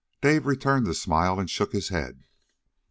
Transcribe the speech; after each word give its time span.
Dave 0.19 0.47
returned 0.47 0.87
the 0.87 0.95
smile 0.95 1.39
and 1.39 1.47
shook 1.47 1.73
his 1.73 1.89
head. 1.89 2.23